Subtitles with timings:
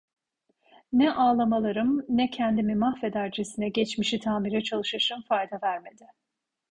[0.93, 6.05] Ne ağlamalarım, ne kendimi mahvedercesine geçmişi tamire çalışışım fayda vermedi.